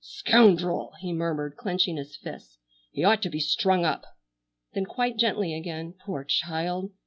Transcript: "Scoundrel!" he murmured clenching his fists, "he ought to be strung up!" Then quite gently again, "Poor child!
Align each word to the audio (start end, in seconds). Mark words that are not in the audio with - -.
"Scoundrel!" 0.03 0.93
he 1.01 1.13
murmured 1.13 1.57
clenching 1.57 1.97
his 1.97 2.15
fists, 2.15 2.57
"he 2.91 3.03
ought 3.03 3.21
to 3.21 3.29
be 3.29 3.39
strung 3.39 3.85
up!" 3.85 4.03
Then 4.73 4.85
quite 4.87 5.15
gently 5.19 5.53
again, 5.53 5.93
"Poor 6.03 6.23
child! 6.23 6.91